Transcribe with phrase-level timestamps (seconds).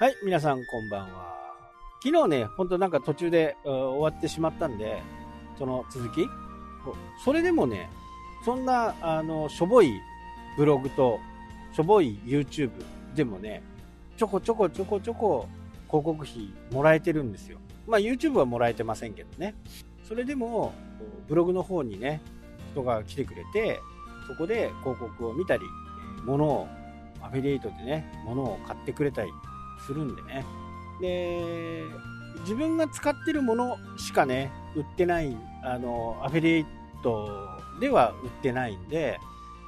[0.00, 1.34] はい、皆さんこんばんは。
[2.04, 5.02] 昨日ね、ほんとなんか途中で終わってしまったんで、
[5.58, 6.28] その続き
[7.24, 7.90] それでもね、
[8.44, 9.90] そんな、あの、しょぼい
[10.56, 11.18] ブログと、
[11.72, 12.70] しょぼい YouTube
[13.16, 13.60] でもね、
[14.16, 15.48] ちょこちょこちょこちょこ
[15.88, 17.58] 広告費もらえてるんですよ。
[17.88, 19.56] まあ YouTube はもらえてませんけどね。
[20.06, 20.74] それでも、
[21.26, 22.20] ブログの方にね、
[22.70, 23.80] 人が来てくれて、
[24.28, 25.64] そこで広告を見たり、
[26.24, 26.68] 物を、
[27.20, 29.32] アフィリエイトでね、物を買ってくれたり
[29.86, 30.44] するんでね。
[31.00, 31.84] で、
[32.40, 36.66] 自分が使ってるものしかね、売ってない、あの、アフィリエイ
[37.02, 37.28] ト
[37.80, 39.18] では売ってないんで、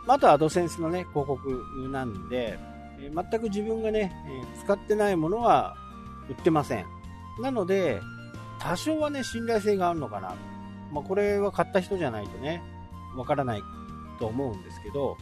[0.07, 2.59] あとはアドセンスのね、広告なんで、
[2.99, 4.13] 全く自分がね、
[4.65, 5.77] 使ってないものは
[6.29, 6.87] 売ってません。
[7.41, 8.01] なので、
[8.59, 10.35] 多少はね、信頼性があるのかな。
[10.93, 12.63] まあ、これは買った人じゃないとね、
[13.17, 13.63] わからない
[14.19, 15.17] と思うんですけど、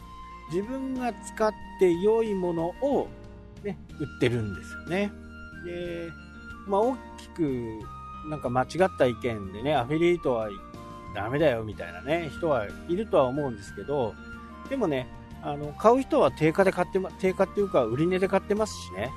[0.51, 3.07] 自分が使って良いものを、
[3.63, 5.11] ね、売ってるんですよね。
[5.65, 6.09] で、
[6.67, 7.79] まあ、大きく、
[8.29, 10.49] なんか間違った意見でね、アフィリエイトは
[11.15, 14.13] ダメだよみたいなね、人はいるとは思うんですけど、
[14.69, 15.07] でもね、
[15.41, 19.11] あの、買う人は定価で買ってま、定価っていうか、売り値で買ってますしね、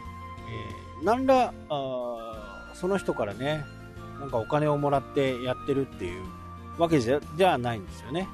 [1.01, 3.65] えー、何ら、あその人からね、
[4.21, 6.23] なんかお金をもらってやってるっていう
[6.79, 8.29] わけじゃじゃないんですよね。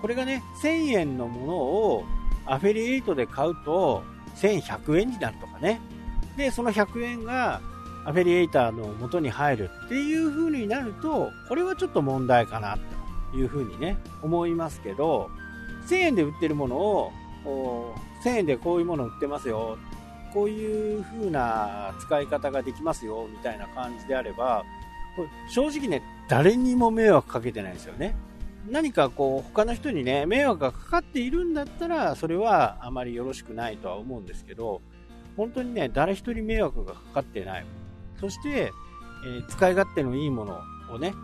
[0.00, 2.04] これがね、1000円のものを
[2.46, 4.02] アフィリエイトで買うと
[4.40, 5.80] 1100円になるとかね。
[6.36, 7.60] で、その100円が
[8.04, 12.78] アフィリエイターの元に入るっていう風になると、これはちょっと問題かな
[13.32, 15.30] という風にね、思いますけど、
[15.88, 17.12] 1000円で売ってるものを、
[18.24, 19.76] 1000円でこういうもの売ってますよ。
[20.32, 24.64] こういう風な使い方ができますよ、みたいな感じであれば、
[25.48, 28.14] 正直ね、誰にも迷惑かけてないですよね。
[28.68, 34.82] 何かこう、他の人にね、迷惑がかかっているんだったら、それはあまりよろしくないとは思うんですけど、
[35.36, 37.66] 本当にね、誰一人迷惑がかかってない。
[38.20, 38.72] そして、
[39.24, 40.60] えー、使い勝手のいいもの
[40.90, 41.14] をね、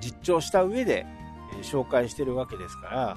[0.00, 1.06] 実調した上で、
[1.54, 3.16] えー、紹介してるわけですから、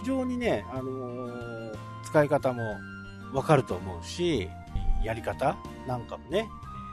[0.00, 2.76] 非常にね、あのー、使い方も
[3.32, 4.48] わかると思うし、
[5.04, 6.48] やり方なんかもね、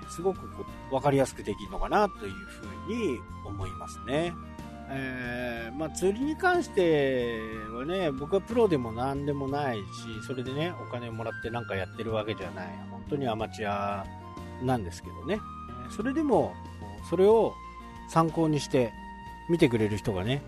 [0.10, 4.34] すごくこう分かりやすくできるのかなというふうに思いますね。
[4.92, 7.40] えー、まあ、釣りに関して
[7.74, 9.84] はね、僕はプロでも何でもないし、
[10.26, 12.68] それでね、お金をもらってなんかやってるわけじゃない。
[12.90, 14.06] 本当にアマチュア
[14.64, 15.40] なんですけどね。
[15.96, 16.54] それでも、
[17.10, 17.54] それを
[18.10, 18.92] 参考にして
[19.50, 20.42] 見てくれる人がね、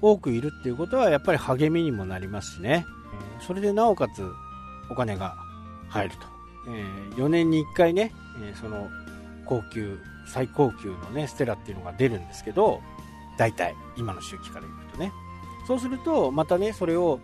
[0.00, 2.84] 多くいるっていうことはやっぱり励みにもなりますしね。
[3.40, 4.24] それでなおかつ
[4.90, 5.36] お金が
[5.88, 6.26] 入ると。
[6.68, 6.84] え
[7.16, 8.12] 4年に1回ね、
[8.42, 8.88] えその
[9.44, 12.80] 高級、最高級のね、ステラっていうのが出るんですけど、
[13.36, 15.12] 大体、今の周期から言うとね。
[15.66, 17.20] そうすると、またね、それを、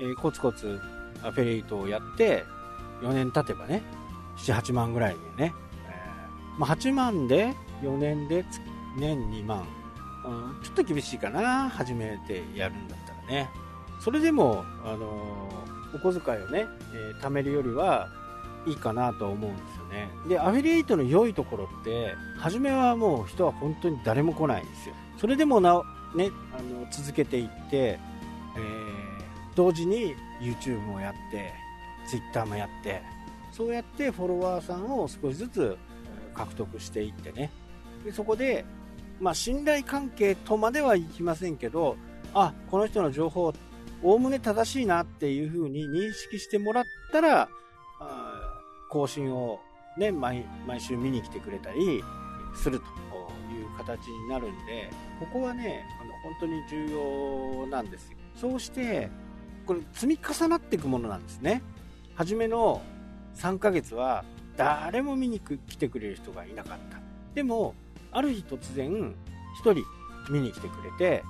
[0.00, 0.80] えー、コツコツ
[1.22, 2.44] アフェリエイトをやって、
[3.02, 3.82] 4年経てばね、
[4.38, 5.54] 7、8万ぐらいでね、
[5.86, 8.44] えー、まあ、8万で、4年で
[8.96, 9.66] 年2万、
[10.24, 13.50] うん、ちょっと厳しいかな、初めてやるんだったらね。
[14.00, 18.08] それでも、あのー、お小遣いをね、えー、貯めるよりは、
[18.66, 20.08] いいかなと思うんですよね。
[20.28, 24.94] で、アフィリエイトの良いところって、初めはもう人は本当に誰も来ないんですよ。
[25.18, 25.84] それでもなお、
[26.16, 31.52] ね、あの続けていって、えー、同時に YouTube もやって、
[32.06, 33.02] Twitter もやって、
[33.52, 35.76] そうやってフォロワーさんを少しずつ
[36.34, 37.50] 獲得していってね。
[38.04, 38.64] でそこで、
[39.20, 41.96] まあ、信頼関係とまではいきませんけど、
[42.34, 43.52] あ、この人の情報、
[44.02, 47.48] おおむね正しいなっていうふうに認識してもらったら、
[48.94, 49.58] 更新を
[49.96, 52.02] ね、毎毎週見に来てくれたり
[52.54, 52.84] すると
[53.52, 54.88] いう形になるんで、
[55.18, 58.18] ここはね、あの本当に重要なんですよ。
[58.36, 59.10] そうして、
[59.66, 61.60] これ積み重なっていくものなんですね。
[62.14, 62.82] 初めの
[63.34, 64.24] 3ヶ月は
[64.56, 66.98] 誰も見に来てくれる人がいなかった。
[67.34, 67.74] でも、
[68.12, 69.14] ある日突然、1
[69.60, 69.84] 人
[70.30, 71.24] 見に来てくれて、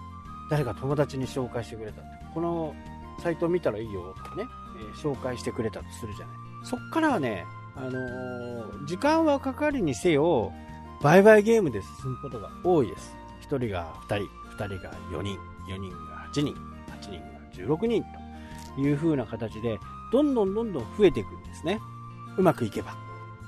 [0.51, 2.03] 誰か友達に紹介してくれた。
[2.35, 2.75] この
[3.23, 4.45] サイト見たらいいよとかね、
[4.79, 6.44] え、紹介してくれたとするじゃない。
[6.65, 7.47] そっからはね、
[7.77, 10.53] あのー、時間はかかるにせよ、
[11.03, 13.15] 売買ゲームで進むことが多いです。
[13.49, 15.39] 1人が2人、2人が4人、
[15.69, 16.55] 4人が8人、
[16.89, 18.05] 8人が16人
[18.75, 19.79] という風な形で、
[20.11, 21.79] どんどんどんどん増えていくんですね。
[22.39, 22.95] うまくいけば。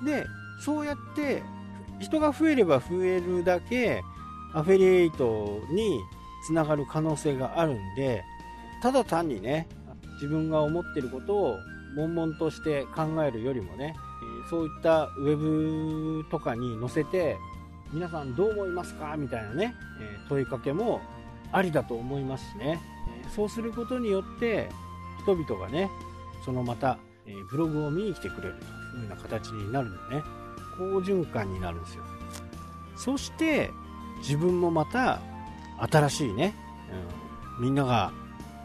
[0.04, 0.26] で、
[0.60, 1.42] そうやって
[2.00, 4.02] 人が増えれば増えるだけ
[4.54, 6.00] アフィリエイトに
[6.46, 8.24] つながる可能性があるんで、
[8.82, 9.68] ただ単にね、
[10.14, 11.56] 自分が思ってることを
[11.96, 13.96] 悶々として考えるよりもね、
[14.50, 17.36] そういったウェブとかに載せて、
[17.92, 19.74] 皆さんどう思いますかみたいなね、
[20.28, 21.00] 問いかけも
[21.52, 22.80] ありだと思いますしね。
[23.34, 24.68] そうすることによって、
[25.22, 25.90] 人々がね、
[26.44, 26.98] そのまた、
[27.50, 28.64] ブログを見に来てくれると
[28.98, 30.22] いうような形になるんでね、
[30.78, 32.04] 好循環になるんですよ。
[32.96, 33.70] そして、
[34.18, 35.20] 自分もまた、
[35.78, 36.54] 新しいね、
[37.58, 38.12] うん、みんなが、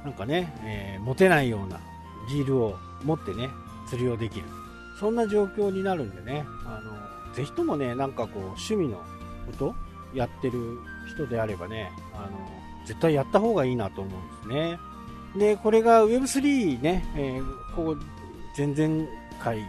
[0.04, 1.80] なんかね、えー、持てないような
[2.30, 3.50] リールを持ってね、
[3.88, 4.46] 釣りをできる。
[5.00, 8.98] そんな状況になるんでね、あの、ぜひともね、なんかこう、趣味の
[9.48, 9.76] こと
[10.14, 10.80] やってる
[11.14, 12.48] 人であればね、あの、
[12.86, 14.80] 絶対やった方がいいなと思うんですね。
[15.38, 18.00] で、これが Web3 ね、えー、こう、
[18.58, 19.08] 前々
[19.42, 19.60] 回、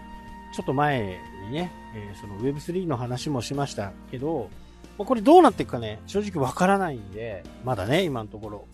[0.55, 4.51] ちょっと前にね、えー、その Web3 の話もしましたけど、
[4.99, 8.67] これどうなっていくかね、正直わからないんで、まだね、今のところ。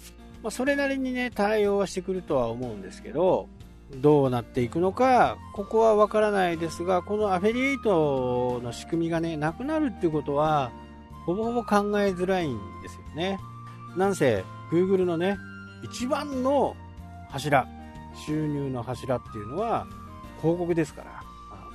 [0.43, 3.49] まあ、それなりにね、対応はしてくるとは思うんですけど、
[3.97, 10.71] どうなっていくのか、ここはわからないですが、このアフィリエイトの仕組みがね、なくなるっていうことは、
[11.25, 13.39] ほぼほぼ考えづらいんですよね。
[13.97, 15.39] なんせ、Google のね、
[15.83, 16.77] 一番の
[17.31, 17.67] 柱、
[18.27, 19.87] 収入の柱っていうのは、
[20.41, 21.23] 広告ですから、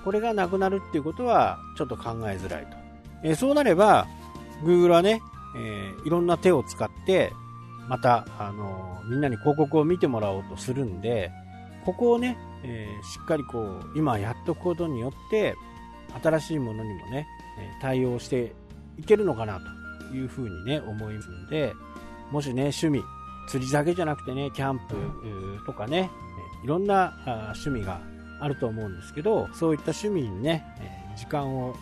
[0.04, 2.78] これがなくなるっていうことは、ちょっと考えづらいと。
[3.24, 4.08] えそうなれば、
[4.64, 5.22] Google はね、
[5.58, 7.34] えー、いろんな手を使って、
[7.88, 11.32] また、あの、みんなに広告を見てもらおうとするんで、
[11.86, 15.56] ここをね、えー、しっかりこう、今やっとくことによって、
[16.22, 17.28] 新しいものにもね、
[17.82, 18.54] 対応して
[18.98, 19.60] いけるのかな
[20.10, 21.74] というふうにね、思いますんで、
[22.32, 23.04] もしね、趣味、
[23.48, 24.96] 釣りだけじゃなくてね、キャンプ
[25.66, 26.10] とかね、
[26.64, 27.14] いろんな
[27.56, 28.02] 趣味が
[28.40, 30.64] あると思うんですけど、そういった趣味にね、
[31.18, 31.76] 時間を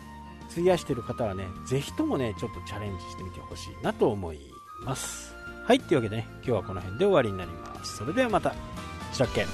[0.52, 4.40] 費やしている方はね、ぜひともね、ちょっとチャレンジしてみてほしいなと思い
[4.86, 5.36] ます。
[5.66, 7.98] はい、というわけでね、今日はこの辺で終わりになります。
[7.98, 8.54] それではまた、
[9.14, 9.46] したっけ